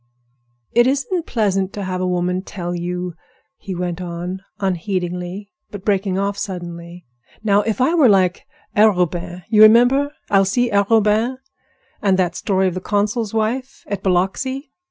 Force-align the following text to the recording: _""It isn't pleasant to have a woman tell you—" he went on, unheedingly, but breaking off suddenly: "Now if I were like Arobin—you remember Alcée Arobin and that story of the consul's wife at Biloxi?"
_""It 0.71 0.87
isn't 0.87 1.27
pleasant 1.27 1.73
to 1.73 1.83
have 1.83 2.01
a 2.01 2.07
woman 2.07 2.41
tell 2.41 2.73
you—" 2.73 3.13
he 3.59 3.75
went 3.75 4.01
on, 4.01 4.39
unheedingly, 4.59 5.51
but 5.69 5.85
breaking 5.85 6.17
off 6.17 6.39
suddenly: 6.39 7.05
"Now 7.43 7.61
if 7.61 7.79
I 7.79 7.93
were 7.93 8.09
like 8.09 8.47
Arobin—you 8.75 9.61
remember 9.61 10.11
Alcée 10.31 10.71
Arobin 10.71 11.37
and 12.01 12.17
that 12.17 12.33
story 12.35 12.67
of 12.67 12.73
the 12.73 12.81
consul's 12.81 13.31
wife 13.31 13.83
at 13.85 14.01
Biloxi?" 14.01 14.71